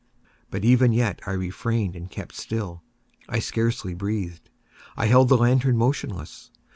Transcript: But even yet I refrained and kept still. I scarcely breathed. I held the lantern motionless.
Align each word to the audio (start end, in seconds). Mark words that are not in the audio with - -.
But 0.49 0.65
even 0.65 0.93
yet 0.93 1.21
I 1.27 1.33
refrained 1.33 1.95
and 1.95 2.09
kept 2.09 2.33
still. 2.33 2.81
I 3.29 3.37
scarcely 3.37 3.93
breathed. 3.93 4.49
I 4.97 5.05
held 5.05 5.29
the 5.29 5.37
lantern 5.37 5.77
motionless. 5.77 6.49